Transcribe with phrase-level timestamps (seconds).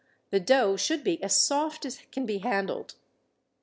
[0.31, 2.95] The dough should be as soft as can be handled.